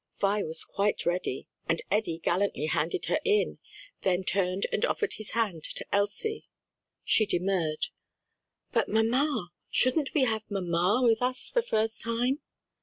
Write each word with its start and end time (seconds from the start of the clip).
Vi 0.19 0.41
was 0.41 0.65
quite 0.65 1.05
ready 1.05 1.45
and 1.69 1.83
Eddie 1.91 2.17
gallantly 2.17 2.65
handed 2.65 3.05
her 3.05 3.19
in, 3.23 3.59
then 4.01 4.23
turned 4.23 4.65
and 4.71 4.83
offered 4.83 5.13
his 5.13 5.33
hand 5.33 5.63
to 5.75 5.85
Elsie. 5.93 6.47
She 7.03 7.27
demurred. 7.27 7.85
"But 8.71 8.89
mamma! 8.89 9.49
shouldn't 9.69 10.15
we 10.15 10.21
have 10.23 10.41
mamma 10.49 11.01
with 11.03 11.21
us 11.21 11.51
the 11.51 11.61
first 11.61 12.01
time?" 12.01 12.39